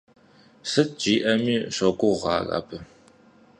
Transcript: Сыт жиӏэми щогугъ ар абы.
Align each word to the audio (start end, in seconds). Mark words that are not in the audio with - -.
Сыт 0.69 0.89
жиӏэми 1.01 1.55
щогугъ 1.75 2.25
ар 2.37 2.47
абы. 2.57 2.77